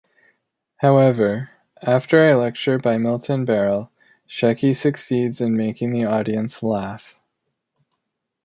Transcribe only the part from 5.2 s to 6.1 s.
in making the